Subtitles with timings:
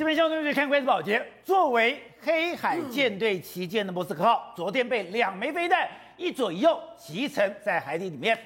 [0.00, 8.38] 这边相对于看关系保洁，作为黑海舰队旗舰的莫斯科号，昨天被两枚飞弹一左一右击沉在海底里面。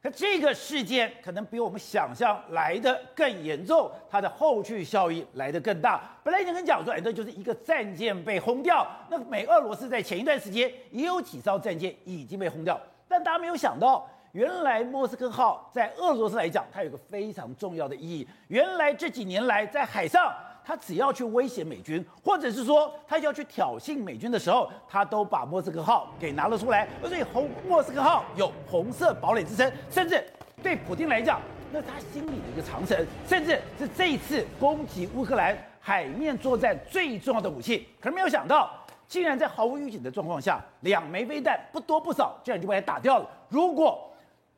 [0.00, 6.00] 可这个事件可能比我们想象来的更严重，它的后续效应来得更大。
[6.22, 8.86] 本来已经跟讲说，哎，这就是一个战舰被轰掉。
[9.10, 14.08] 那美俄罗斯在前一段时间也有几艘战舰已经被轰掉，但大家没有想到。
[14.32, 18.28] 原来莫斯科号在俄罗斯来讲，它有个非常重要的意义。
[18.46, 20.32] 原来这几年来在海上，
[20.70, 26.88] 他只要去威胁美军，或者是说他要去挑衅美军的时候，他都把莫斯科号给拿了出来。
[27.02, 30.24] 而所以红莫斯科号有“红色堡垒”之称，甚至
[30.62, 31.40] 对普京来讲，
[31.72, 37.88] 那是他心里的一个长城，甚至是这一次攻击乌克兰海面作战最重要的武器。
[38.00, 38.70] 可是没有想到，
[39.08, 43.28] 竟然在毫无预警的状况下，两枚飞弹不多不少，竟然就把它打掉了。
[43.48, 44.06] 如果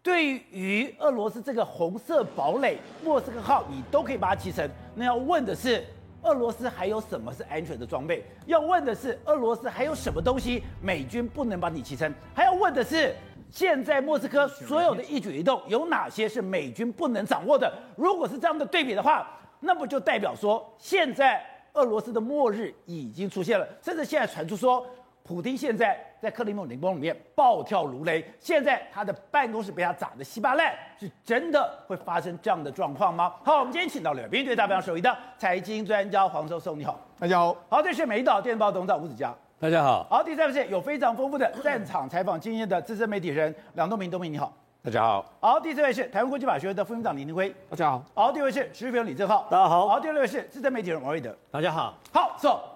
[0.02, 4.70] 对于俄罗斯这个红色堡垒莫斯科号，你都可以把它击沉。
[4.96, 5.82] 那要问的是，
[6.22, 8.24] 俄罗斯还有什么是安全的装备？
[8.46, 11.96] 要问的是，俄罗斯还有什么东西美军不能把你骑？
[11.96, 12.12] 撑？
[12.34, 13.14] 还要问的是，
[13.50, 17.72] 现在莫斯科所有的一举一动有哪些是美军不能掌握的？
[17.96, 19.28] 如果是这样的对比的话，
[19.60, 23.66] 那么就代表说，现在俄罗斯的末日已经出现了？
[23.82, 24.86] 甚至现在传出说。
[25.24, 33.34] 普京现在在克里姆林宫里面暴跳如雷，现在他的办公室被他砸得稀巴烂，是真的会发生这样的状况吗？
[33.42, 37.56] 好，我们今天请到了编队大表首位的财经专家黄秋松，你好，大家好。
[37.68, 40.06] 好，这是美丽岛电报董事长吴子嘉，大家好。
[40.08, 45.26] 好，第三位是有非常丰富的战场采访经验的资深媒体人梁东明，东明你好，大家好。
[45.40, 48.04] 好，第四位是台湾国际法学院的副院长林廷辉，大家好。
[48.14, 49.88] 好，第五位是时事评论李正浩，大家好。
[49.88, 51.98] 好，第六位是资深媒体人王瑞德，大家好。
[52.12, 52.71] 好，走。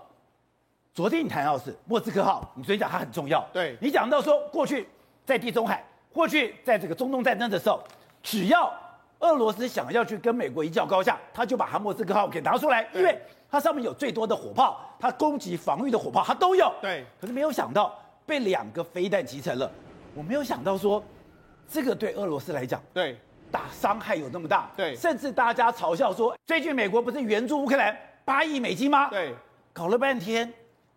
[0.96, 3.46] 昨天你谈到是莫斯科号，你所以讲它很重要。
[3.52, 4.88] 对，你讲到说过去
[5.26, 7.84] 在地中海，过去在这个中东战争的时候，
[8.22, 8.72] 只要
[9.18, 16.72] 俄罗斯想要去跟美国一较高下，他就把他莫斯科号给拿出来，因为它上面有最多的火炮，它攻击防御的火炮它都有。
[16.80, 17.94] 对，可是没有想到
[18.24, 19.70] 被两个飞弹击沉了。
[20.14, 21.04] 我没有想到说
[21.68, 23.20] 这个对俄罗斯来讲，对，
[23.50, 24.70] 打伤害有那么大。
[24.74, 27.94] 对，甚至大家嘲笑说，最近美国不是援助乌克兰
[28.24, 29.10] 八亿美金吗？
[29.10, 29.34] 对，
[29.74, 30.50] 搞了半天。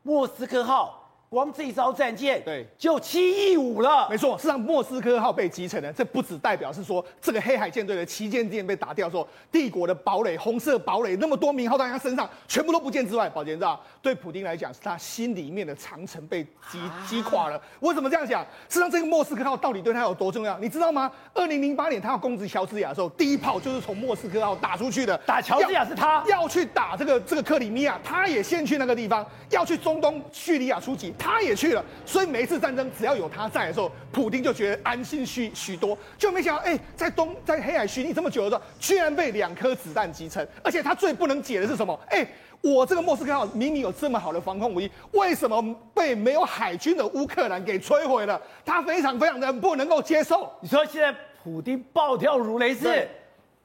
[0.04, 0.99] 莫斯科号。
[1.30, 4.08] 光这艘战舰，对，就七亿五了。
[4.10, 17.62] 没错，事实上莫斯科号被击沉了，这不只代表是说这个黑海舰队的旗舰舰被打掉，说帝国的堡垒、红色堡垒那么多名号在他身上全部都不见之外，宝杰知道，对普京来讲是他心里面的长城被击击垮了。
[17.82, 18.42] 为什么这样讲？
[18.68, 20.58] 事实上，这个莫斯科号到底对他有多重要？
[20.58, 21.12] 你知道吗？
[21.36, 25.16] 二零零八年他要攻击乔治亚的时候，第一炮就是从莫斯科号打出去的。
[25.28, 31.14] 打乔治亚是他要，要去打这个这个克里米亚，他也先去那个地方，要去中东叙利亚出击。
[31.20, 35.96] 他也去了，所以每一次战争只要有他在的时候，普京就觉得安心许许多。
[36.18, 40.48] 就没想到，哎、欸，在东在黑海巡弋这么久的时候，居然被两颗子弹击沉。
[40.64, 42.00] 而且他最不能解的是什么？
[42.08, 42.28] 哎、欸，
[42.62, 45.62] 我这个莫斯科号明明有这么好的防空武器，为什么
[45.94, 48.42] 被没有海军的乌克兰给摧毁了？
[48.66, 50.50] 他非常非常的不能够接受。
[50.62, 51.14] 你说现在
[51.44, 53.08] 普丁暴跳如雷是？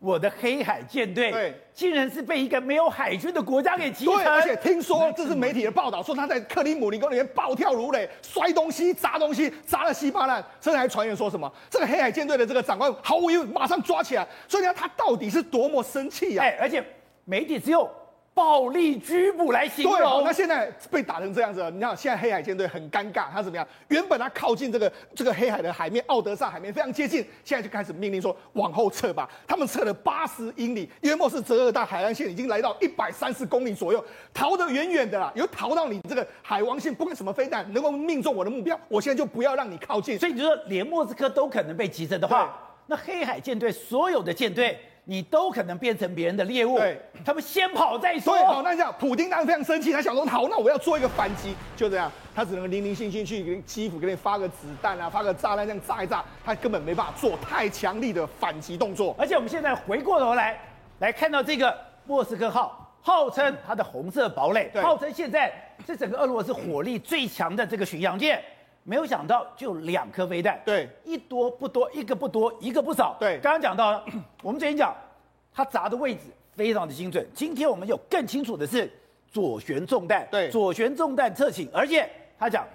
[0.05, 4.15] 我的黑海舰队，对，竟然是被一个没有海军的国家给击沉。
[4.17, 10.45] 对，而且听说这是媒体的报道，说他在克里姆林宫里面暴跳如雷，摔东西、砸东西，砸了稀巴烂。
[10.61, 14.29] 甚至还传言说什么，这个黑海舰队的这个长官毫无疑问马上抓起来。
[14.47, 16.45] 所以你看他到底是多么生气呀？
[16.45, 16.85] 哎，而且
[17.25, 17.91] 媒体只有。
[18.35, 19.97] 暴力拘捕来形容。
[19.97, 23.67] 对，那现在被打成这样子，你看现在黑海舰队很尴尬，他怎么样？
[23.89, 29.31] 原本他靠近这个这个黑海的海面，奥德萨海面非常接近，现在就开始命令说往后撤吧。
[29.47, 40.19] 他们撤了八十英里，约莫是泽尔大海岸线已经来到一百三十公里左右，逃得远远的啦，有逃到你这个海王星，不管什么飞弹能够命中我的目标，我现在就不要让你靠近。
[40.19, 44.77] 所以你就说连莫斯科都可能被击沉的话，那黑海舰队所有的舰队。
[45.07, 48.35] 你都可能变成别人的猎物，对，他们先跑再说。
[48.35, 59.15] 对，好，那这样，普丁当然非常生气，他想说，好，那我要做一个反击，就这样，他只能零零星星去给基辅给你发个子弹啊，发个炸弹这样炸一炸，他根本没办法做太强力的反击动作。
[59.19, 60.59] 而且我们现在回过头来，
[61.01, 61.77] 来看到这个
[62.07, 65.53] 莫斯科号，号称它的红色堡垒，号称现在
[65.87, 68.43] 是整个俄罗斯火力最强的这个巡洋舰。
[68.85, 73.39] 没有想到就两颗飞弹，对，一多不多，一个不多，一个不少，对。
[73.41, 74.05] 刚刚讲到，
[74.43, 74.95] 我们之前讲，
[75.53, 76.21] 它砸的位置
[76.53, 77.27] 非常的精准。
[77.35, 78.91] 今天我们有更清楚的是
[79.27, 82.09] 左旋中弹，对，左旋中弹侧倾，而且
[82.39, 82.69] 他讲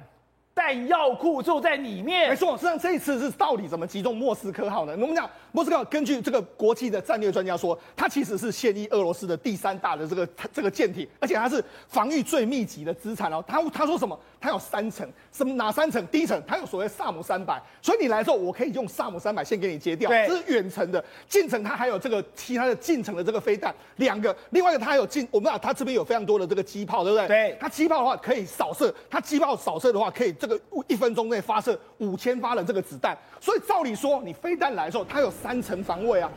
[0.60, 2.30] 弹药库就在里面。
[2.30, 4.92] 没错，实际上这一次是到底怎么击中莫斯科号呢？
[5.00, 13.42] 我们讲莫斯科号，根据这个国际的战略专家说，它其实是现役俄罗斯的第三大的这个这个舰艇，而且它是防御最密集的资产哦。
[13.48, 14.20] 他他说什么？
[14.42, 16.06] 它有三层，什么哪三层？
[16.08, 21.04] 第一层它有所谓萨姆三百，所以你来之后，我可以用萨姆三百先给你接掉，这是远程的。
[21.30, 27.28] 近程它还有这个其他的近程的这个飞弹两个，另外一个它还有近，我们讲它这边有非常多的这个机炮，对不对？
[27.28, 30.60] 对，它机炮的话可以扫射，它机炮扫射的话可以这个
[30.90, 36.30] 一分钟内发射五千发的这个子弹，所以照理说你飞弹来的时候，它有三层防卫啊。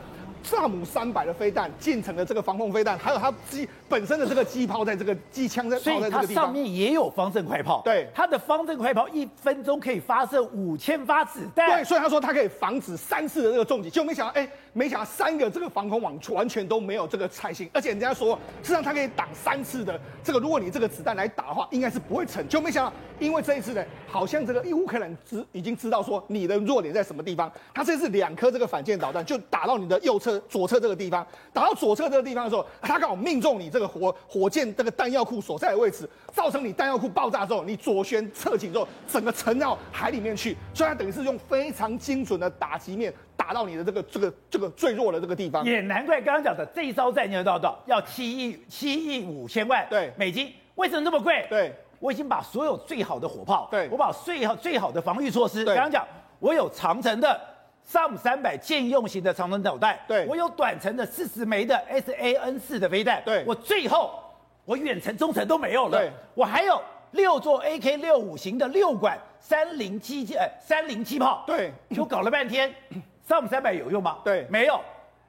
[0.45, 7.79] 萨姆三百的飞弹，近程的这个防空飞弹，还有它机本身的这个机炮，在这个机枪在，所以它上面也有方阵快炮。
[7.85, 11.69] 对，它的方阵快炮一分钟可以发射五千发子弹。
[11.69, 22.43] 对，所以他说它可以防止三次的这个重击，就没想到，哎，没想到三个这个防空网完全都没有这个采信，而且人家说，实际上它可以挡三次的这个，如果你这个子弹来打的话，应该是不会成。
[22.47, 30.39] 就没想到，因为这一次呢，好像这个乌克兰知已经知道说你的弱点在什么地方，他这次两颗这个反舰导弹就打到你的右侧。
[30.49, 40.55] 左侧这个地方，打到左侧这个地方的时候，他刚好命中你这个火火箭这个弹药库所在的位置，造成你弹药库爆炸之后，你左旋侧倾之后，整个沉到海里面去。
[40.73, 45.65] 所以它等于是用非常精准的打击面打到你的这个这个这个最弱的这个地方。
[45.65, 51.45] 也难怪刚刚讲的这一艘战舰到到要七亿七亿五千万对美金，为什么这么贵？
[51.49, 56.05] 对，我已经把所有最好的火炮，对我把最好最好的防御措施，对刚刚讲
[56.39, 57.52] 我有长城的。
[57.85, 64.19] 萨姆三百舰用型的长程导弹，对，我有短程的四十枚的 S A N 四的飞弹，对，我最后
[64.65, 66.81] 我远程、中程都没有了，对，我还有
[67.11, 72.73] 六座 A K 六五型的六管三零七呃三零七炮，对，就搞了半天，
[73.27, 74.19] 萨姆三百有用吗？
[74.23, 74.79] 对，没有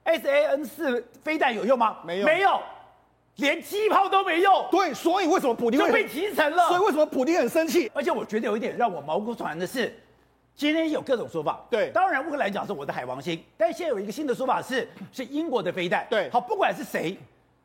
[0.05, 1.97] ，S A N 四飞弹有用吗？
[2.03, 2.59] 没有，没有，
[3.35, 6.69] 连机炮都没用，对，所以为什么普丁就被提成了？
[6.69, 7.91] 所以为什么普丁很生气？
[7.93, 9.93] 而且我觉得有一点让我毛骨悚然的是。
[10.55, 17.17] 今天有各种说法，对，当然乌克兰讲是我的海王星，但是现在有一个新的说法是，是英国的飞弹，对，好，不管是谁，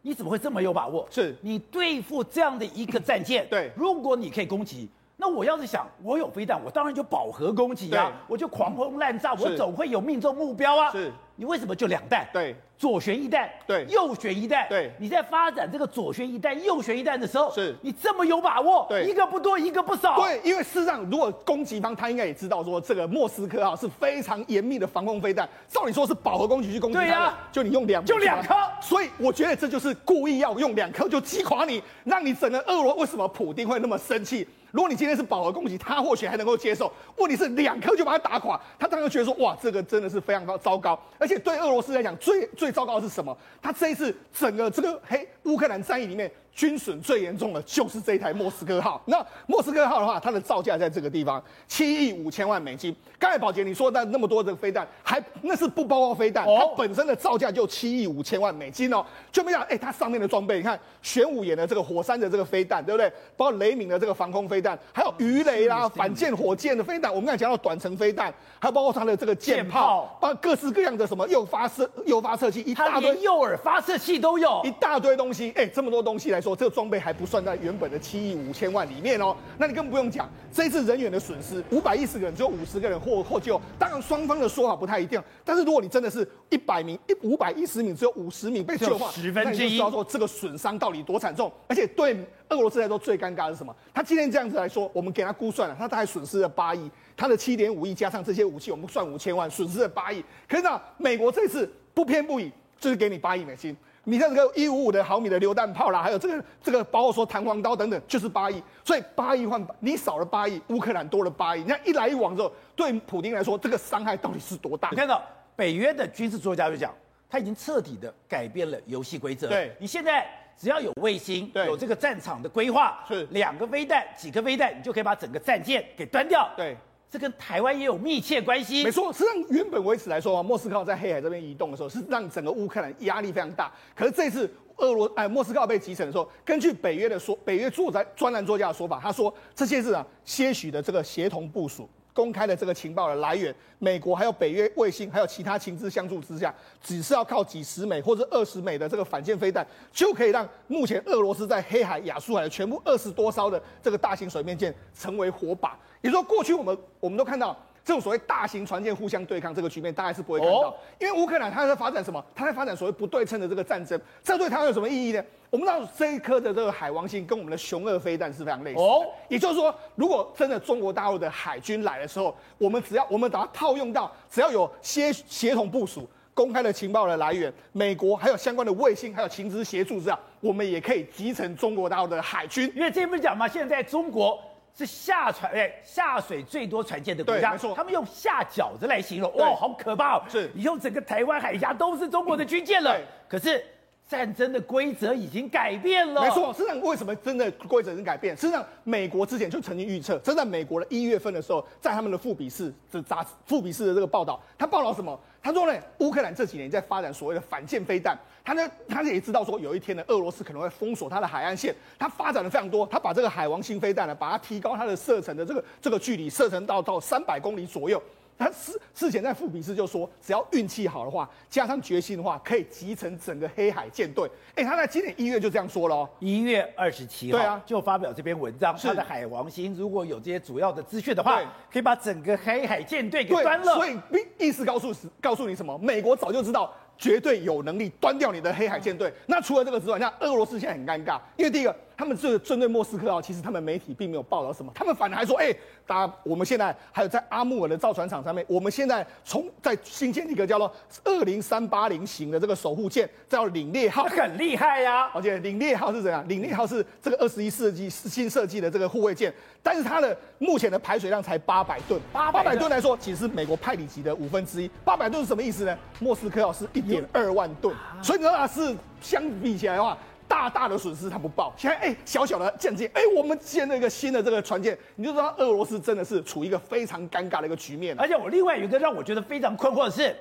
[0.03, 1.07] 你怎么会这么有把握？
[1.09, 1.37] 是。
[1.41, 11.13] 你对付这样的一个战舰，对，如果你可以攻击，那我要是想，我有飞弹，我当然就饱和攻击啊，我就狂轰滥炸，我总会有命中目标啊，是。
[11.37, 12.29] 你为什么就两弹？
[12.33, 14.91] 对，左旋一弹，对，右旋一弹，对。
[14.99, 18.87] 你在发展这个左旋一弹、右旋一弹的时候，是你这么有把握？
[18.89, 20.17] 对，一个不多，一个不少。
[20.17, 34.49] 对，因为事实上，如果攻击方他应该也知道说，这个莫斯科啊是非常严密的防空飞弹，照理说是饱和攻击去攻击它，对呀，就你用两就两颗，所以我觉得这就是故意要用两颗就击垮你，让你整个俄罗为什么普丁会那么生气？
[34.73, 36.93] 如果你今天是饱和攻击，他或许还能够接受。
[37.17, 40.99] 问题是两颗就把他打垮，他当然觉得说，哇，这个真的是非常高糟糕。
[41.19, 43.37] 而且对俄罗斯来讲，最最糟糕的是什么？
[43.61, 46.31] 他这一次整个这个黑乌克兰战役里面。
[46.55, 49.01] 军损最严重的就是这一台莫斯科号。
[49.07, 52.95] 那莫斯科号的话，它的造价在这个地方，七亿五千万美金。
[53.19, 59.05] 刚才宝杰你说的那么多的飞弹，还那是不包括飞弹，它本身的造价就七亿五千万美金哦。
[59.31, 63.11] 就没想到，哎，它上面的装备，你看玄武岩的这个火山的这个飞弹，对不对？
[63.37, 67.11] 包括雷鸣的这个防空飞弹，还有鱼雷啦、反舰火箭的飞弹。
[67.11, 75.53] 我们刚才讲到短程飞弹，还有包括它的这个舰炮，包括各式各样的什么诱发射、诱发射器，一大堆诱饵发射器都有，一大堆东西。
[75.57, 79.37] 哎，这么多东西来说，这个装备还不算在原本的七亿五千万里面哦。
[79.59, 83.61] 那你更不用讲，这一次人员的损失五百一十个人，只有五十个人获获救。
[83.79, 91.53] 当然双方的说法不太一定，但是如果你真的是一百名一五百一十名，只有五十名被救的话，十分之一，那你就知道说这个损伤到底多惨重。
[91.69, 92.17] 而且对
[92.49, 93.75] 俄罗斯来说最尴尬的是什么？
[93.93, 100.25] 他今天这样子来说，我们给他估算了，他大概损失了八亿，他的七点五亿加上这些武器，我们算五千万，损失了八亿。
[100.49, 103.77] 可是呢，美国这次不偏不倚，就是给你八亿美金。
[104.11, 108.61] 你看这个一五五的毫米的榴弹炮啦，还有这个这个包括说弹簧刀等等，就是八亿。
[108.85, 111.61] 所以八亿换你少了八亿，乌克兰多了八亿。
[111.61, 114.89] 你看一来一往之后，对普京来说，这个伤害到底是多大？
[114.91, 115.23] 你看到
[115.55, 116.93] 北约的军事作家就讲，
[117.29, 119.47] 他已经彻底的改变了游戏规则。
[119.47, 120.27] 对，你现在
[120.59, 126.51] 只要有卫星，有这个战场的规划，是两个飞弹、几个飞弹，你就可以把整个战舰给端掉。
[126.57, 126.77] 对。
[127.11, 128.85] 这跟台湾也有密切关系。
[128.85, 133.73] 没错，实际上原本为此来说啊，莫斯科在黑海这边移动的时候，是让整个乌克兰压力非常大。
[133.97, 141.89] 可是这次俄罗哎莫斯科被击沉的时候，根据北约的说，北约作战专栏作家的说法，他说这些是啊些许的这个协同部署。
[142.13, 155.79] 公开的这个情报的来源，美国还有北约卫星，还有其他情资相助之下，只是要靠几十枚或者二十枚的这个反舰飞弹，就可以让目前俄罗斯在黑海、亚速海的全部二十多艘的这个大型水面舰成为火把。
[156.03, 160.69] 也就说，过去我们我们都看到这种所谓大型船舰互相对抗这个局面，大概是不会看到。
[160.69, 162.25] 哦、因为乌克兰它在发展什么？
[162.35, 165.25] 它在发展所谓不对称的这个战争，这对台湾有什么意义呢？
[165.51, 168.83] 我们知道这一颗的这个海王星跟我们的雄二飞弹是非常类似的。
[168.83, 176.09] 哦，也就是说，如果真的中国大陆的海军来的时候，我们只要我们把它套用到，只要有协协同部署。
[176.33, 182.73] 公开的情报的来源，美国还有相关的卫星，还有情资协助，之下我们也可以集成中国大陆的海军。
[182.75, 184.41] 因为这不是讲嘛，现在中国
[184.77, 190.23] 是下船哎下水最多船舰的国家，他们用下饺子来形容，哇，好可怕哦！
[190.29, 192.99] 是，以后整个台湾海峡都是中国的军舰了。
[193.29, 193.65] 可是。
[194.11, 196.21] 战争的规则已经改变了。
[196.23, 198.37] 没错，实际上为什么真的规则已经改变？
[198.37, 205.17] 实际上，美国之前就曾经预测，真在美国的一月份的时候，在他们的富比士这杂志《富比士》的这个报道，他报道什么？
[205.43, 218.03] 他说呢，乌克兰这几年在发展所谓的反舰飞弹，他呢，他也知道说有一天呢，俄罗斯可能会封锁他的海岸线，他发展的非常多，他把这个海王星飞弹呢，把它提高它的射程的这个这个距离，射程到到三百公里左右。
[218.41, 224.27] 他事事前在富比士就说，只要运气好的话，加上决心的话，可以集成整个黑海舰队。
[224.55, 228.75] 哎，他在今年一月就这样说了哦，一月二十七号，对啊，就发表这篇文章。
[228.79, 233.75] 他的海王星如果有这些主要的资讯的话，可以把整个黑海舰队给端了。
[233.75, 233.99] 所以
[234.39, 235.77] 意思告诉告诉你什么？
[235.77, 236.73] 美国早就知道。
[237.01, 239.11] 绝对有能力端掉你的黑海舰队。
[239.25, 250.73] 那除了这个之外，那俄罗斯现在很尴尬，因为第一个，他们这个针对莫斯科啊，其实他们媒体并没有报道什么，他们反而还说，哎、欸，大家我们现在还有在阿穆尔的造船厂上面，我们现在从在新建一个叫做
[251.05, 255.11] 二零三八零型的这个守护舰，叫领烈号，很厉害呀、啊。
[255.15, 256.27] 而且领烈号是怎样？
[256.29, 264.71] 领烈号是这个二十一世纪新设计的这个护卫舰，但是它的目前的排水量才八百吨，八百吨来说，其实是美国派里级的五分之一。
[264.85, 265.79] 八百吨是什么意思呢？
[265.99, 266.91] 莫斯科啊是一。
[266.91, 269.97] 点二万吨，所以你知道是相比起来的话，
[270.31, 271.53] 大大的损失他不报。
[271.57, 277.99] 现在哎，小小的舰舰，哎，我们建了一个新的这个船舰，你就知道俄罗斯真的是处于一个非常尴尬的一个局面。
[277.99, 280.17] 而且我另外有一个让我觉得非常困惑的是，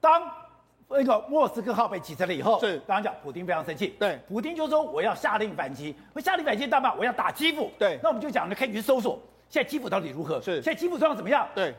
[0.00, 0.20] 当
[0.88, 6.92] 那个莫斯科号被击沉了以后，是刚刚讲普丁非常生气，对，普丁就说我要下令反击，我下令反击干嘛？
[6.94, 10.40] 我要打基辅，对，那我们就讲，你可以去搜索现在基辅到底如何？
[10.40, 11.46] 是，现在基辅状况怎么样？
[11.54, 11.72] 对。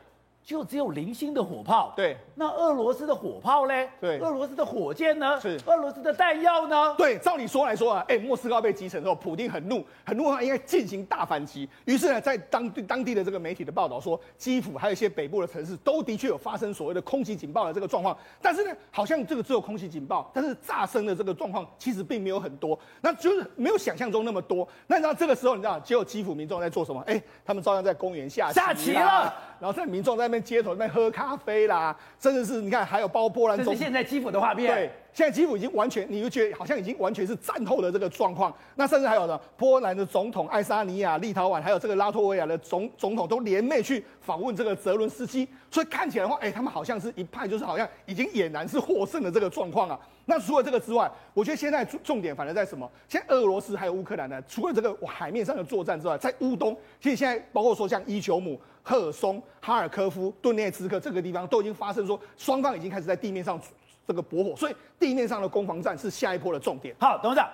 [0.47, 2.15] 就只有零星的火炮，对。
[2.33, 3.73] 那俄罗斯的火炮呢？
[3.99, 4.17] 对。
[4.19, 5.37] 俄罗斯的火箭呢？
[5.41, 5.59] 是。
[5.65, 6.95] 俄罗斯的弹药呢？
[6.97, 7.17] 对。
[7.17, 11.67] 照你说来说啊，哎，莫斯科被击沉之后，普丁很怒，很怒的话应该进行大反击。
[11.83, 18.17] 于是呢，在当地当地的这个媒体的报道说，基辅还有一些北部的城市都的确有发生所谓的空袭警报的这个状况。
[18.41, 24.65] 但是呢，好像这个只有空袭警报，但是炸声的这个状况其实并没有很多，那就是没有想象中那么多。
[24.87, 27.01] 那你知道这个时候，你知道，只有基辅民众在做什么？
[27.05, 29.33] 哎，他们照样在公园下下棋了。
[29.59, 34.73] 然后在民众在那边街头那边喝咖啡啦，甚至是你看还有包括波兰，这是现在基辅的画面。
[34.73, 38.53] 对，现在基辅已经完全，你就觉得好像已经完全是战后的这个状况。
[38.75, 45.47] 那甚至还有呢，波兰的总统爱沙尼亚、立陶宛，还有这个拉脱维亚的总总统都联袂去访问这个泽伦斯基。
[45.69, 49.99] 所以看起来的话，哎，他们好像是一派，就是好像已经俨然是获胜的这个状况啊。
[50.29, 52.89] 那除了这个之外，我觉得现在重点反而在什么？
[53.07, 58.59] 现在俄罗斯还有乌克兰呢，除了这个海面上的作战之外，在乌东，其实现在包括说像伊久姆。
[58.87, 63.59] 赫尔松、哈尔科夫、顿涅茨克这个地方都已经发生说，双方已经开始在地面上
[64.07, 66.95] 这个搏火，所以地面上的攻防战是下一波的重点。
[66.97, 67.49] 好，董事长，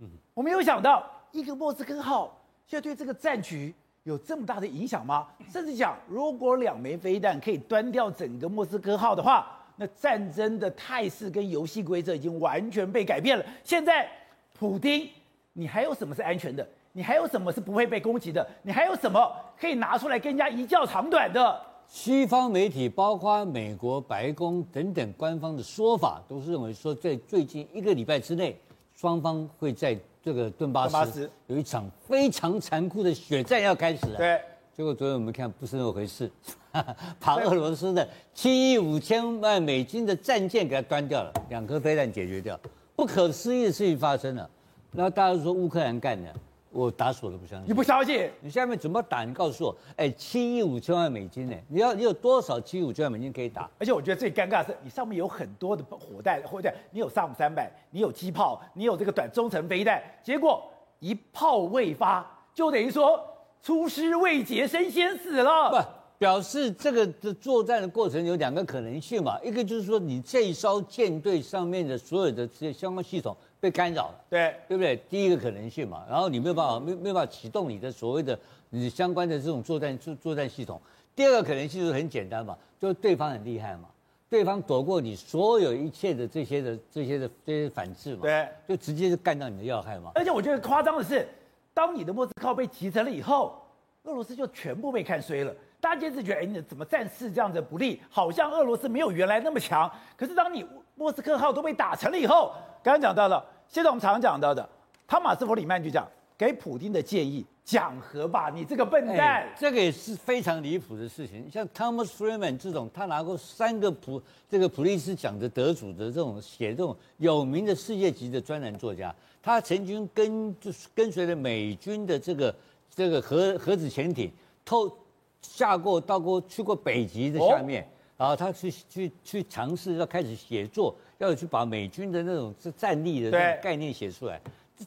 [0.00, 5.26] 嗯，我没有想到一个莫斯科号现在对这个战局有这么大的影响吗？
[5.50, 13.44] 甚至讲，如果两枚飞弹可以端掉整个莫斯科号的话，那战争的态势跟游戏规则已经完全被改变了。
[13.64, 14.06] 现在，
[14.52, 15.08] 普丁，
[15.54, 16.68] 你还有什么是安全的？
[16.96, 18.46] 你还有什么是不会被攻击的？
[18.62, 21.60] 你还有什么可以拿出来跟人家一较长短的？
[21.88, 28.56] 西方媒体，包括美国白宫等等官方的说法，都是认为说，在最近一个礼拜之内，
[28.94, 34.16] 双方会在这个顿巴斯，有一场非常残酷的血战要开始了。
[34.16, 34.40] 对，
[34.72, 36.30] 结果昨天我们看不是那么回事，
[37.18, 42.58] 把俄罗斯的七亿五千万美金的战舰给它端掉了，两颗飞弹解决掉，
[42.94, 44.48] 不可思议的事情发生了。
[44.92, 46.32] 然后大家都说乌克兰干的。
[46.74, 47.68] 我打死我都不相信。
[47.68, 48.28] 你不相信？
[48.40, 49.24] 你下面怎么打？
[49.24, 49.76] 你告诉我。
[49.96, 51.56] 哎，七亿五千万美金呢？
[51.68, 53.70] 你要你有多少七亿五千万美金可以打？
[53.78, 63.20] 而且我觉得最尴尬的是，你上面有很多的火弹，火弹，你有萨姆三百，你有机炮，你有这个短中程飞弹，结果一炮未发，就等于说
[63.62, 65.70] 出师未捷身先死了。
[65.70, 65.76] 不，
[66.18, 69.38] 表示这个的作战的过程有两个可能性嘛？
[69.44, 73.36] 一个就是说，你这一艘舰队上面的所有的这些相关系统。
[73.64, 74.94] 被干扰了，对对不对？
[75.08, 80.78] 第一个可能性嘛，然后你没有办法，没没有办法启动你的所谓的你相关的这种作战作作战系统。
[81.16, 83.88] 第二个可能性就是很简单嘛，就是对方很厉害嘛，
[84.28, 90.12] 对方躲过你所有一切的这些的这些的这些反制嘛，对，就直接就干到你的要害嘛。
[90.14, 91.26] 而且我觉得夸张的是，
[91.72, 93.58] 当你的莫斯科被击沉了以后，
[94.02, 95.54] 俄罗斯就全部被看衰了。
[95.80, 97.98] 大家一直觉得，哎，你怎么战事这样子不利？
[98.10, 99.90] 好像俄罗斯没有原来那么强。
[100.16, 102.52] 可是当你莫斯科号都被打沉了以后，
[102.82, 104.68] 刚刚讲到的，现在我们常常讲到的，
[105.06, 107.44] 汤马斯·弗里曼就讲，给普京的建议。
[107.64, 109.16] 讲和吧，你这个笨蛋！
[109.16, 111.50] 欸、这个也是非常离谱的事情。
[111.50, 122.54] 像 Thomas Friedman 这种，他拿过三个普这个普利斯奖的得主的这种写这种有名的世界级的专栏作家，他曾经跟就是跟随着美军的这个
[122.94, 124.30] 这个核核子潜艇
[124.62, 124.94] 偷
[125.40, 133.30] 下过到过去过北极的下面，然后他去去去尝试要开始写作，要去把美军的那种战力的
[133.62, 134.40] 概念写出来。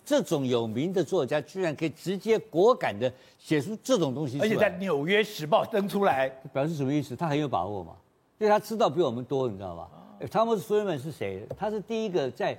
[0.03, 7.15] 这种有名的作家居然可以直接果敢的写出这种东西，而且在《纽约时报》登出来，表示什么意思？
[7.15, 7.93] 他很有把握嘛，
[8.37, 9.89] 因为他知道比我们多，你知道吧？
[10.29, 11.41] 汤姆斯·弗里曼是谁？
[11.57, 12.57] 他是第一个在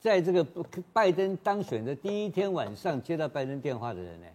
[0.00, 0.42] 在这个
[0.92, 4.26] 拜登当选的第一天晚上接到拜登电话的人呢。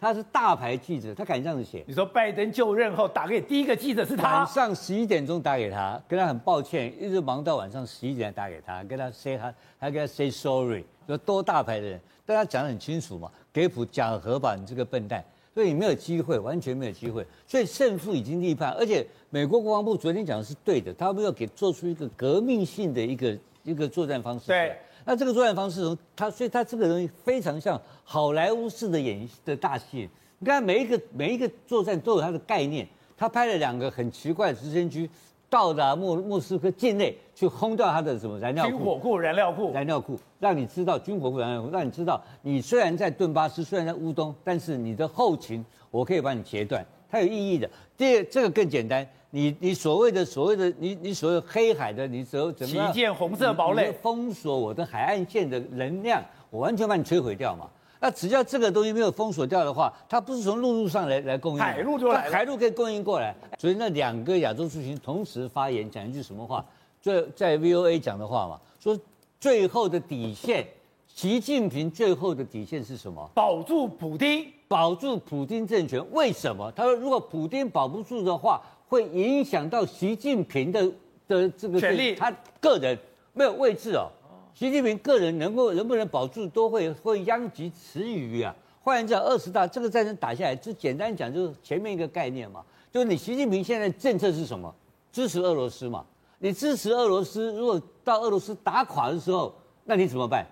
[0.00, 1.84] 他是大牌记者，他敢这样子写。
[1.86, 4.38] 你说拜登就任后打给第一个记者是他？
[4.38, 24.46] 晚上十一点钟打给他，跟他很抱歉，一直忙到晚上十一点打给他，跟他 say 他，还跟他 say sorry，说多大牌的人，但他讲得很清楚嘛，给普讲和吧，你这个笨蛋，所以你没有机会，完全没有机会，所以胜负已经立判，而且美国国防部昨天讲的是对的，他们要给做出一个革命性的一个一个作战方式。
[24.46, 24.76] 对。
[25.10, 25.80] 那这个作战方式，
[26.14, 30.08] 他所以他这个东西非常像好莱坞式的演的大戏。
[30.38, 32.86] 你看每一个每一个作战都有它的概念。
[33.16, 35.10] 他拍了两个很奇怪的直升机
[35.48, 47.68] 到达莫莫斯科境内去轰掉他的什么燃料库、军火库、燃料库、燃料库，让你知道军火库、燃料库，让你知道你虽然在顿巴斯，虽然在乌东，但是你的后勤我可以把你截断，它有意义的。
[47.96, 49.04] 第二，这个更简单。
[49.32, 52.92] 你你所谓的所谓的你你所谓黑海的你怎怎么样？
[52.92, 56.20] 旗舰红色堡垒封锁我的海岸线的能量，
[56.50, 57.68] 我完全把你摧毁掉嘛。
[58.00, 63.32] 那只要这个东西没有封锁掉的话，它不是从陆路上来来供应，海路就来，海路可以供应过来。
[63.56, 66.64] 所以那两个亚洲诸行同时发言，讲一句什么话？
[67.00, 68.98] 在在 VOA 讲的话嘛，说
[69.38, 70.66] 最后的底线，
[71.06, 73.30] 习近平最后的底线是什么？
[73.32, 76.04] 保住普京，保住普京政权。
[76.10, 76.72] 为什么？
[76.72, 78.60] 他说，如果普京保不住的话。
[78.90, 80.92] 会影响到习近平的
[81.28, 82.28] 的这个权力，他
[82.60, 82.98] 个人
[83.32, 84.10] 没有位置哦。
[84.52, 88.54] 习近平个人能够能不能保住，都会会殃及池鱼啊。
[88.82, 94.74] 换言之，二十大这个战争打下来，就简单讲就是前面一个概念嘛，就是你习近平现在政策是什么？
[95.12, 96.04] 支持俄罗斯嘛。
[96.40, 99.54] 你支持俄罗斯，如果到俄罗斯打垮的时候，
[99.84, 100.44] 那你怎么办？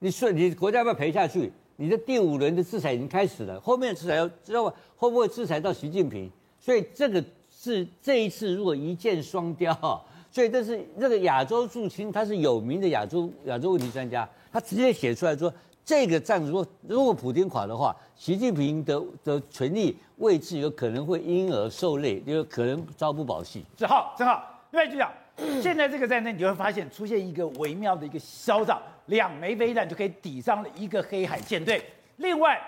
[0.00, 1.50] 你说你国家要不要赔下去？
[1.76, 4.74] 你的第五轮的制裁已经开始了，后面的制裁要知道吧？
[4.96, 6.30] 会不会制裁到习近平？
[6.60, 7.24] 所以这个。
[7.62, 9.70] 是这一次如果一箭双雕，
[10.32, 15.52] 所以这是这个亚洲驻青，他是有名的亚洲亚洲问题专家，他直接写出来说，
[15.84, 23.62] 这个战如果如果普京垮的话，习近平的的权力位置有可能会因而受累，有可能朝不保夕。
[23.76, 25.12] 正好正好，另外就讲，
[25.60, 31.84] 现在这个战争你会发现出现一个微妙的一个消长，两枚飞弹就可以抵上了一个黑海舰队。
[32.16, 32.58] 另外，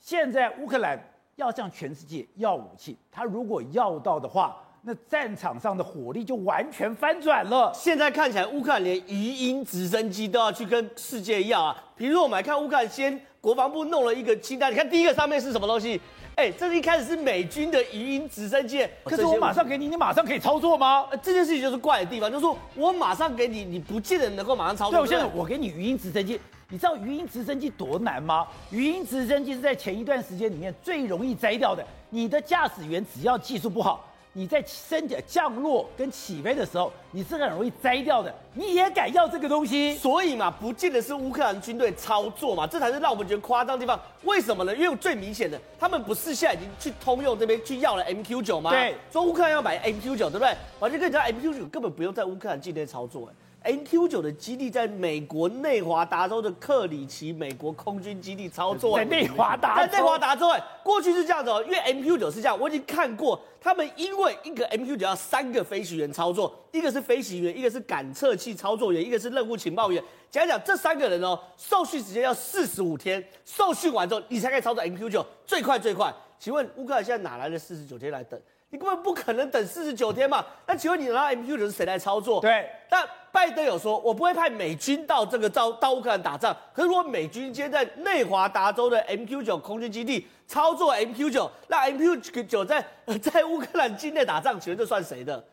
[0.00, 0.96] 现在乌克兰。
[1.36, 4.56] 要向全世界要武器，他如果要到的话，
[4.88, 7.72] 那战场上的火力就完全翻转了。
[7.74, 11.76] 现在看起来，乌克兰连鱼鹰直升机都要去跟世界要啊。
[11.96, 16.00] 比如说，我们来看乌克兰，先国防部弄了一个清单，你看第一个上面是什么东西？
[16.36, 21.04] 哎，这是一开始是美军的鱼鹰直升机，可是我马上给你，你马上可以操作吗？
[21.20, 24.92] 这件事情就是怪的地方，就是说我马上给你，你不见得能够马上操作。
[24.92, 26.40] 对，我现在我给你鱼鹰直升机。
[26.68, 28.46] 你知道鱼鹰直升机多难吗？
[28.70, 31.84] 鱼鹰直升机是在前一段时间里面最容易摘掉的。
[32.10, 34.05] 你的驾驶员只要技术不好，
[34.36, 38.30] 你在升降落跟起飞的时候，你是很容易摘掉的。
[38.52, 39.96] 你也敢要这个东西？
[39.96, 43.98] 所以嘛，不见得是乌克兰军队操作嘛，这才是让我们觉得夸张的地方。
[44.24, 44.76] 为什么呢？
[44.76, 48.72] 因为最明显的，他们不是现在已经去通用这边去要了 MQ 九吗？
[48.72, 50.54] 对，说乌克兰要买 MQ 九，对不对？
[50.78, 53.34] 我就跟你讲，MQ 九根本不用在乌克兰境内操作，哎。
[53.66, 60.48] MQ 九的基地在美国内华达州的克里奇美国空军基地操作，在内华达，在内华达州。
[60.50, 70.02] 哎，过去是这样子哦，因为 MQ 九是这样，我已经看过，他们因为一个 MQ 九要三个飞行员操作，一个是飞行员，一个是感测器操作员，一个是任务情报员。
[70.30, 76.14] 讲讲这三个人哦，受训时间要四十五天，受训完之后你才可以操作 MQ 九，最快最快。
[76.38, 78.40] 请问乌克兰现在哪来的四十九天来等？
[78.68, 80.44] 你根本不可能等四十九天嘛？
[80.66, 82.40] 那请问你拿 MQ 九是谁来操作？
[82.40, 86.56] 对，但拜登有说，我不会派美军到这个到到乌克兰打仗。
[86.72, 92.82] 可是如果美军今天在内华达州的 MQ 九空军基地操作 MQ 九，那 MQ 九在
[93.20, 95.44] 在乌克兰境内打仗，请问这算谁的？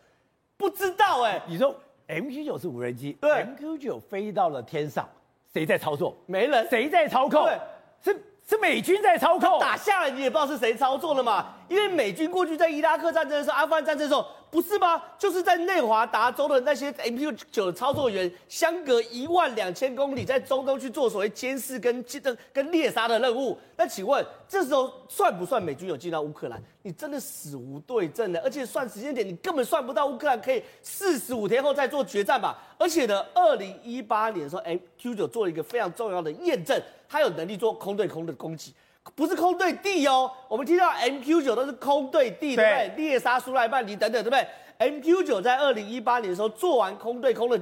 [0.55, 1.41] 不知道哎、欸。
[1.45, 1.75] 你说
[2.07, 5.05] MQ 九是无人机，对，MQ 九飞到了天上，
[5.51, 6.15] 谁在操作？
[6.25, 7.43] 没人，谁在操控？
[7.43, 7.59] 对，
[8.01, 11.53] 是是美军在操控，打下来你也不知道是谁操作的嘛？
[11.67, 15.01] 因为美军过去在伊拉克战争的时候、阿富汗战争的时候，不是吗？
[15.17, 23.57] 就是在内华达州的那些 MQ 九的操作员，相隔一万两千公里，在中东去做所谓监视跟跟跟猎杀的任务。
[23.75, 26.61] 那请问这时候算不算美军有进到乌克兰？
[26.83, 32.55] 你真的死无对证的，而且算时间点，你根本算不到乌克兰可以四十五天后再做决战吧？
[32.77, 38.71] 而且呢，二零一八年的时候，MQ 九做了一个非常重要的验证，它有能力做空对空的攻击。
[39.15, 43.05] 不是空对地哦，我们听到 MQ 九都是空对地，对，对不对？
[43.05, 44.47] 猎杀苏莱曼尼等等，对不对
[44.79, 47.59] ？MQ 九在二零一八年的时候做完空对空的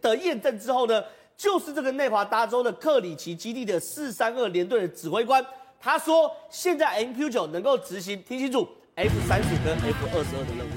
[0.00, 1.02] 的验证之后呢，
[1.36, 5.44] 就是这个内华达州的克里奇基地的四三二联队的指挥官，
[5.78, 8.66] 他说现在 MQ 九能够执行，听清楚
[8.96, 10.70] ，F 三十跟 F 二十二的任务。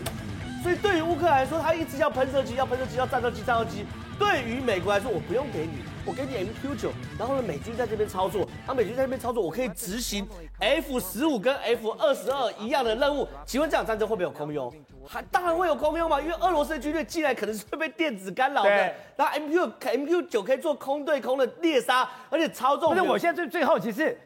[0.61, 3.85] 所以对于乌克兰来说，他一直要喷射机，要喷射机，要战斗机，战斗机。
[4.17, 5.83] 对于美国来说，我不用给你。
[6.05, 10.27] 我给你 MQ 九，然后呢，美军在这边操作，那，美军在这边操作，我可以执行
[10.59, 13.27] F 十五跟 F 二十二一样的任务。
[13.45, 14.73] 请问这场战争会不会有空优？
[15.07, 18.69] 还当然会有空优嘛，因为俄罗斯的军队进来可能是会被电子干扰的。
[18.69, 22.93] 对然后 MQ MQ 九可以做空对空的猎杀，而且操纵。
[22.95, 24.17] 那我现在最最好奇是，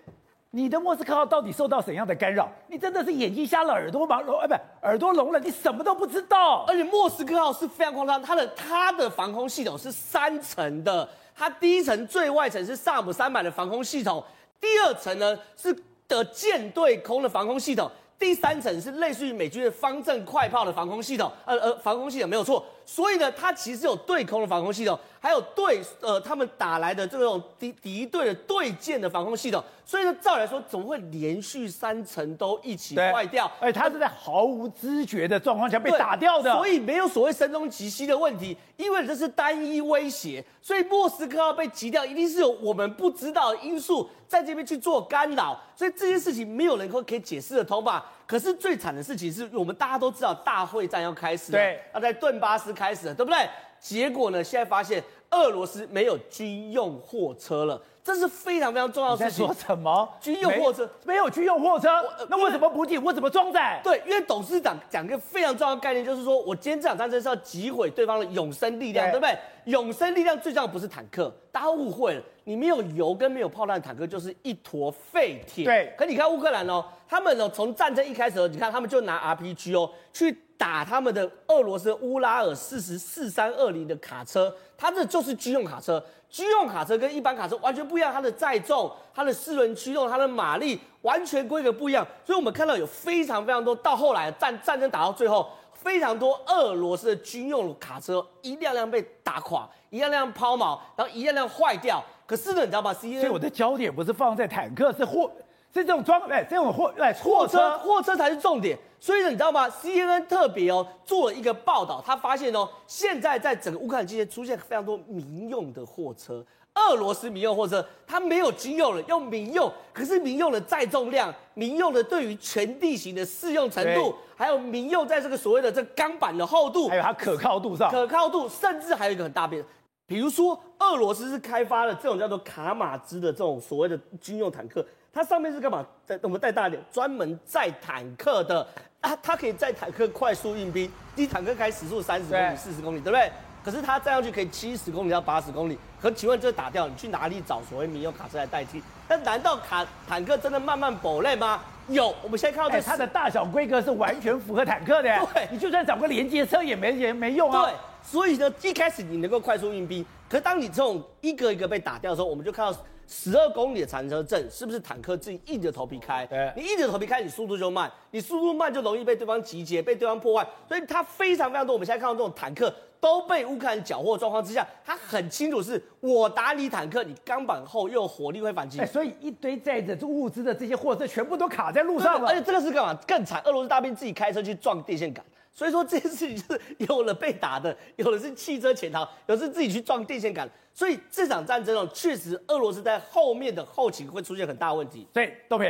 [0.51, 2.49] 你的莫斯科号到底受到怎样的干扰？
[2.67, 4.39] 你真的是眼睛瞎了，耳朵盲聋？
[4.39, 6.63] 哎，不，耳朵聋了，你什么都不知道。
[6.67, 11.07] 而且莫斯科号是非常夸张，它的它的防空系统是三层的。
[11.35, 14.23] 它第一层最外层是萨姆三百的防空系统，
[14.59, 15.75] 第二层呢是
[16.07, 22.65] 的舰对空的防空系统，第三层是类似于美军的方阵快炮的防空系统，呃呃，防空系统没有错。
[22.89, 29.61] 所以呢，它其实有对空的防空系统，还有对呃他们打来的这种敌敌对的对舰的防空系统。
[29.85, 33.49] 所以呢，照理来说，怎么会连续三层都一起坏掉？
[33.59, 40.43] 而且它是在毫无知觉的状况下被打掉的，所以没有所谓声东击西的问题，因为这是单一威胁。
[40.61, 45.59] 所以莫斯科要被击掉，一定是有我们不知道的因素在这边去做干扰。
[45.75, 48.05] 所以这件事情没有人可可以解释的通吧？
[48.25, 53.49] 可是最惨的事情是我们大家都知道，大会战要开始了，对，要在顿巴斯开始了，对不对？
[53.79, 59.45] 结果呢，现在发现俄罗斯没有军用货车了，这是非常非常重要的事情。
[59.45, 60.07] 说什么？
[60.21, 61.89] 军用货车没，没有军用货车？
[62.29, 62.97] 那为什么补给？
[62.99, 63.81] 我怎么装载？
[63.83, 69.37] 对，因为董事长讲一个非常重要的概念，就是说我今天这场战争是要击毁对方的永生力量，对，对不对？
[69.67, 75.63] 永生力量最重要的不是坦克，大家误会了，你没有油跟没有炮弹的坦克就是一坨废铁。
[75.63, 80.35] 对，可你看乌克兰哦，他们哦从战争一开始，你看他们就拿 RPG 哦去。
[80.59, 86.03] 打他们的俄罗斯乌拉尔四十四三二零的卡车，它这就是军用卡车。
[86.31, 92.03] 军用卡车跟一般卡车完全不一样，它的载重、它的四轮驱动、它的马力完全规格不一样。
[92.25, 95.47] 所以我们看到有非常非常多，到后来战战争打到最后，
[95.87, 102.03] 非常多俄罗斯的军用卡车一辆辆被打垮，一辆辆抛锚，然后一辆辆坏掉。
[102.25, 102.93] 可是呢，你知道吗？
[102.93, 105.31] 所以我的焦点不是放在坦克，是货。
[105.73, 108.77] 是这种装哎，这种货哎，货车货车才是重点。
[108.99, 116.43] 所以呢，你知道吗？CNN 特别哦做了一个报道，他发现哦，现在在整个乌克兰境内出现非常多民用的货车，
[116.75, 119.71] 俄罗斯民用货车，它没有军用了，用民用。
[119.93, 129.63] 可是民用的载重量、民用的对于全地形的适用程度，还有民用在这个所谓的这钢板的厚度，还有它可靠度上，可靠度，甚至还有一个很大变。
[130.05, 134.85] 比如说，俄罗斯是开发了这种叫做卡马兹的这种所谓的军用坦克。
[135.17, 135.83] 它上面是干嘛？
[136.05, 138.61] 带我们带大一点，专门载坦克的
[139.01, 143.31] 啊，它可以载坦克快速运兵，一坦克开时速三十公里、四十公里，对不对？
[143.65, 145.75] 可是它载上去可以七十公里到八十公里。
[145.99, 148.79] 可请问这打掉，你去哪里找所谓民用卡车来代替？
[149.07, 151.61] 但难道卡坦克真的慢慢堡垒吗？
[151.87, 155.09] 有，我们现在看到这、欸、它的大小规格是完全符合坦克的。
[155.33, 157.63] 对，你就算找个连接车也没也没用啊。
[157.63, 162.79] 对，所以呢，一开始你能够快速运兵，可是当你这种一个一个被打掉的时候，我们就看到。
[163.07, 166.25] 十二公里的长车阵是不是坦克自己硬着头皮开？
[166.25, 170.45] 对，你硬着头皮开，你速度就慢，你速度慢就容易被对方集结，被对方破坏。
[170.67, 171.73] 所以它非常非常多。
[171.73, 178.85] 我们现在看到这种坦克都被乌克兰缴获状况之下，他很清楚是我打你坦克，你钢板厚又有火力会反击。
[178.85, 182.27] 所以一堆载着物资的这些货车全部都卡在路上了。
[182.27, 182.93] 而且这个是干嘛？
[183.07, 185.23] 更惨，俄罗斯大兵自己开车去撞电线杆。
[185.57, 190.47] 所以说这件事情就是有了被打的，有的是汽车潜逃，有的是自己去撞电线杆。
[190.71, 195.07] 所以这场战争哦，确实俄罗斯在后面的后勤会出现很大问题。
[195.11, 195.65] 所以豆皮，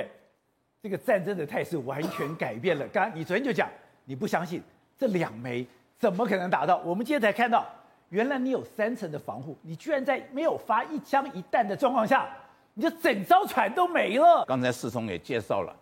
[0.83, 2.85] 这个战争的态势完全改变了。
[2.89, 3.69] 刚刚你昨天就讲，
[4.03, 4.61] 你不相信
[4.97, 5.65] 这两枚
[5.97, 6.79] 怎么可能打到？
[6.79, 7.65] 我们今天才看到，
[8.09, 12.29] 原来你有三层的防护，你居然在没有发一枪一弹的状况下，
[12.73, 14.43] 你就整艘船都没了。
[14.45, 15.73] 刚才世聪也介绍了，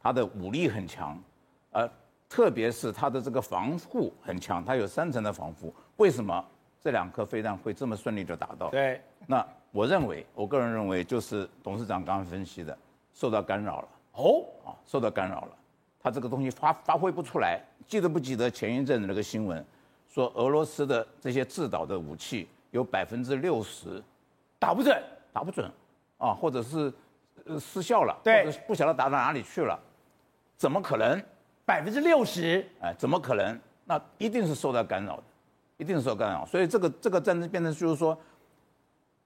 [0.00, 1.20] 他的武力很强，
[1.72, 1.90] 呃。
[2.28, 5.74] 特别是它的这个防护很强，它有三层的防护。
[5.96, 6.44] 为什么
[6.80, 8.68] 这两颗飞弹会这么顺利的打到？
[8.68, 12.76] 对，那我认为，我个人认为，就是董事长刚刚分析的，
[13.14, 13.88] 受到干扰了。
[14.12, 15.56] 哦，啊，受到干扰了，
[16.00, 17.60] 它这个东西发发挥不出来。
[17.86, 19.64] 记得不记得前一阵子那个新闻，
[20.08, 24.02] 说俄罗斯的这些制导的武器有百分之六十
[24.58, 25.70] 打不准，打不准，
[26.18, 26.92] 啊，或者是
[27.46, 29.78] 呃失效了，对或者不晓得打到哪里去了，
[30.56, 31.22] 怎么可能？
[31.68, 33.60] 百分之六十，哎，怎么可能？
[33.84, 35.22] 那一定是受到干扰的，
[35.76, 36.46] 一定是受到干扰。
[36.46, 38.18] 所以这个这个战争变成就是说，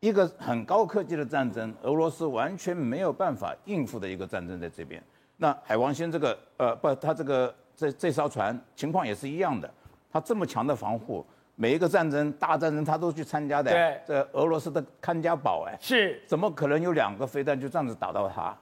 [0.01, 5.01] 一个很高科技的战争，俄罗斯完全没有办法应付的一个战争在这边。
[5.37, 9.73] 那海王星这个呃不，它这个这这艘船情况也是一样的，
[10.11, 11.25] 它这么强的防护，
[11.55, 13.71] 每一个战争大战争他都去参加的。
[13.71, 18.53] 对，这俄罗斯的看家宝哎，是怎么可能有两个飞弹就这样子打到它？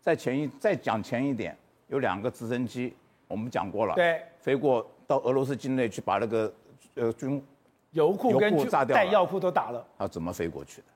[0.00, 2.96] 再前一再讲前一点，有两个直升机，
[3.28, 6.52] 我们讲过了，对，飞过到俄罗斯境内去把那个
[6.94, 7.40] 呃军
[7.92, 9.86] 油库跟弹药库都打了。
[9.96, 10.86] 他怎么飞过去的？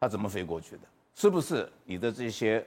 [0.00, 0.82] 他怎么飞过去的？
[1.14, 2.64] 是不是你的这些？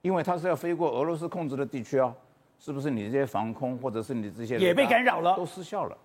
[0.00, 2.12] 因为他是要飞过俄罗斯控制的地区啊，
[2.58, 5.96] 是不是你这些防空或者是你这些也被干扰了都失效了，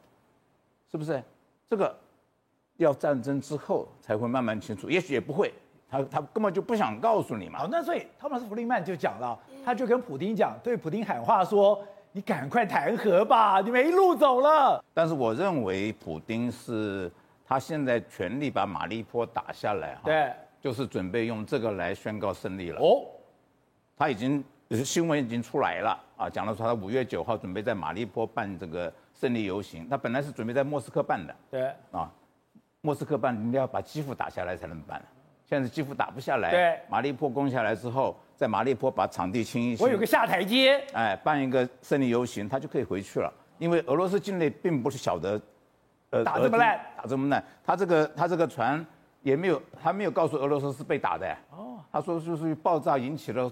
[0.92, 1.24] 是不是？
[1.68, 1.98] 这个
[2.76, 5.52] 要战争之后才会慢慢清楚，也许也不会，
[5.90, 7.58] 他他根本就不想告诉你嘛。
[7.58, 11.84] 好，那所以汤马斯·弗利曼就讲了，他就跟普丁讲，对普丁喊话说
[12.18, 17.12] ：“你赶快弹劾吧，你没路走了。”但是我认为普丁是
[17.46, 22.82] 他现在全力把马利坡打下来哈，对，就是准备用这个来宣告胜利了。
[22.82, 23.06] 哦，
[23.96, 24.44] 他已经
[24.84, 32.12] 新闻已经出来了啊，讲了说他五月九号准备在马利坡办这个胜利游行，他本来是准备在莫斯科办的，对，啊，
[32.82, 35.00] 莫斯科办你要把基辅打下来才能办，
[35.48, 45.42] 现在几乎打不下来，对，马利坡攻下来之后，在马利坡把场地清一清，我有个下台阶，哎，办一个胜利游行，他就可以回去了，因为俄罗斯境内并不是晓得，
[46.10, 48.86] 呃，打这么烂，打这么烂，他这个他这个船
[49.22, 53.50] 也没有，他没有告诉俄罗斯是被打的，哦，他说就是爆炸引起了。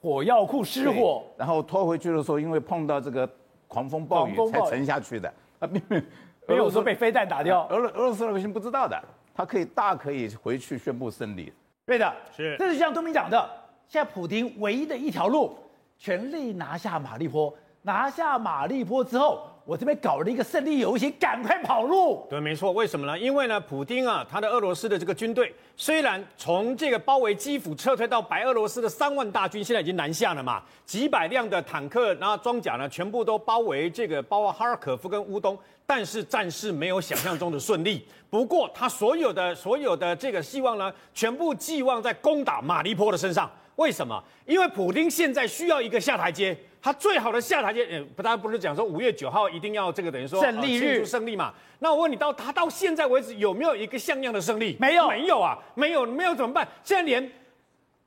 [0.00, 3.26] 火药库失火，然后拖回去的时候，因为碰到这个
[3.66, 5.32] 狂风暴雨才沉下去的。
[5.60, 6.02] 啊，没有
[6.46, 7.66] 没有说被飞弹打掉。
[7.68, 9.02] 俄罗俄罗斯老百姓不知道的，
[9.34, 11.52] 他可以大可以回去宣布胜利。
[11.84, 12.56] 对的，是。
[12.58, 13.50] 这是像东明讲的，
[13.88, 15.58] 现在普京唯一的一条路，
[15.98, 17.52] 全力拿下马利坡。
[17.82, 22.26] 拿下马利坡之后，我这边搞了一个胜利游行，赶快跑路。
[22.30, 22.72] 对，没错。
[22.72, 23.18] 为什么呢？
[23.18, 38.06] 因为呢，普京啊，他的俄罗斯的这个军队，虽然从这个包围基辅撤退到白俄罗斯的三万大军，现在已经南下了嘛，几百辆的坦克，然后装甲呢，全部都包围这个包括哈尔科夫跟乌东，但是战事没有想象中的顺利。
[38.30, 43.50] 不过，他所有的所有的这个希望呢，全部寄望在攻打马利坡的身上。
[43.76, 44.22] 为什么？
[44.46, 46.56] 因为普京现在需要一个下台阶。
[46.80, 51.54] 他最好的下台阶，呃，不，大家不是讲说五月九号一定要这个等于说胜利日庆祝胜利嘛？
[51.78, 54.76] 那我问你到，到他到现在为止有没有一个像样的胜利？
[54.78, 56.68] 没有，没有啊，没有，没有怎么办？
[56.82, 57.32] 现在连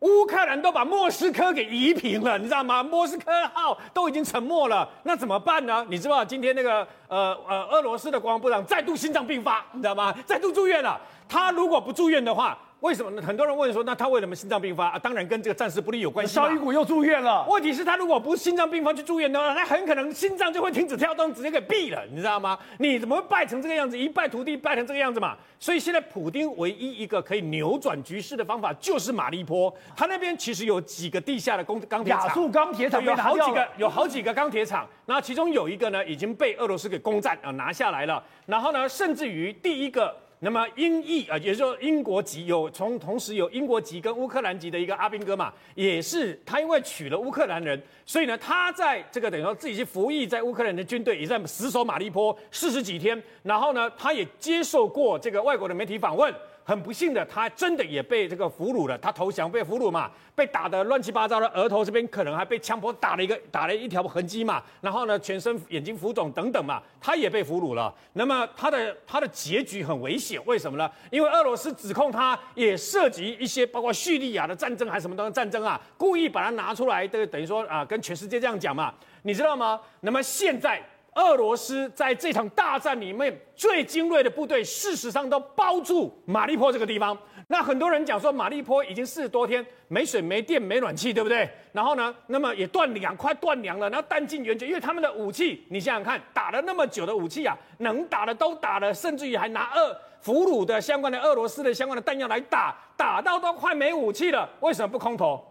[0.01, 2.83] 乌克兰都把莫斯科给夷平了，你知道吗？
[2.83, 5.83] 莫斯科号都已经沉没了，那怎么办呢？
[5.89, 10.13] 你知道今天那个呃呃俄罗斯的国防部长再度心脏病发，你知道吗？
[10.25, 10.99] 再度住院了。
[11.27, 13.21] 他如果不住院的话，为什么呢？
[13.21, 14.99] 很多人问说，那他为什么心脏病发啊？
[14.99, 16.35] 当然跟这个暂时不利有关系。
[16.35, 17.43] 绍伊古又住院了。
[17.49, 22.57] 问题是，他如果不心脏病发去住院的话，他很可能心脏就会停止跳动，直接给毙了，你知道吗？
[22.77, 23.97] 你怎么会败成这个样子？
[23.97, 25.35] 一败涂地，败成这个样子嘛？
[25.59, 29.73] 所以现在普丁唯一一个可以扭转局势的方法就是马利坡。
[29.95, 34.87] 他那边其实有几个地下的工钢铁厂，亚速钢铁厂有好几个，有好几个钢铁厂。
[35.07, 38.23] 那其中有一个呢，已经被俄罗斯给攻占啊拿下来了。
[38.45, 40.15] 然后呢，甚至于第一个。
[40.39, 56.31] 那么英裔啊，也就是说英国籍有从同时有英国籍跟乌克兰籍的一个阿兵哥嘛，也是他因为娶了乌克兰人，所以呢他在这个等于说自己去服役在乌克兰的军队，也在死守马利坡四十几天，然后呢他也接受过这个外国的媒体访问。
[56.67, 58.97] 很不幸的，他真的也被这个俘虏了。
[58.97, 64.61] 他投降被俘虏嘛，被打得乱七八糟的，额头这边可能还被枪托打了一个打了一条痕迹嘛。
[64.81, 67.95] 然后呢，全身眼睛浮肿等等嘛，他也被俘虏了。
[68.11, 70.91] 那么他的他的结局很危险，为什么呢？
[71.09, 79.79] 因为俄罗斯指控他也涉及一些包括叙利亚的战争还是什么东西战争啊，故意把它拿出来，这个等于说啊，跟全世界这样讲嘛，你知道吗？
[80.01, 80.83] 那么现在。
[81.17, 87.17] 俄罗斯在这场大战里面最精锐的部队，事实上都包住马利坡这个地方。
[87.47, 91.49] 那很多人讲说，马利坡已经四十多天没水、没电、没暖气，对不对？
[91.71, 93.89] 然后呢，那么也断粮，快断粮了。
[93.89, 104.47] 然后弹尽援绝，因为他们的武器，你想想看，打了那么久的武器啊，能打的都打了，甚至于还拿俄俘虏的相关的俄罗斯的相关的弹药来打，打到都快没武器了。
[104.59, 105.41] 为什么不空投？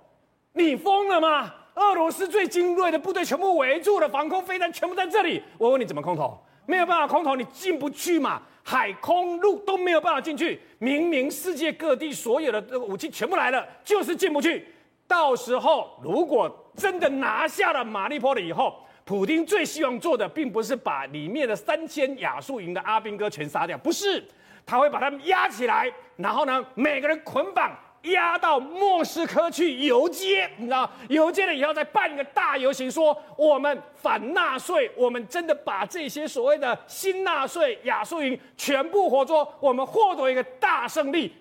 [0.53, 1.53] 你疯了吗？
[1.77, 5.43] 俄罗斯最精锐的部队全部围住了，防空飞弹全部在这里。
[5.59, 6.39] 我问你怎么空投？
[6.67, 8.43] 没有办法空投，你进不去嘛？
[8.65, 10.61] 海空陆都没有办法进去。
[10.79, 14.67] 明明世界各地所有的武器全部来了，就是进不去。
[15.07, 24.25] 到时候如果真的拿下了马利波了以后，普丁最希望做的，并不是把里面的三千亚速营的阿兵哥全杀掉，不是，
[24.65, 27.71] 他会把他们压起来，然后呢，每个人捆绑
[28.07, 41.33] 押到莫斯科去游街，你知道，游街了以后再办一个大游行，说我们反纳粹，我们真的把这些所谓的新纳粹亚速营全部活捉，我们获得一个大胜利。